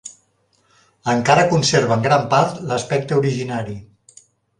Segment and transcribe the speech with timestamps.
[1.11, 3.77] Encara conserva en gran part l'aspecte originari.